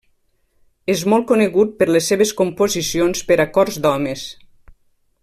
És 0.93 1.03
molt 1.13 1.27
conegut 1.31 1.75
per 1.81 1.87
les 1.97 2.09
seves 2.13 2.33
composicions 2.41 3.23
per 3.29 3.39
a 3.45 3.49
cors 3.59 3.79
d'homes. 3.85 4.29